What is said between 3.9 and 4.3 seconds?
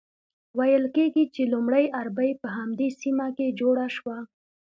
شوه.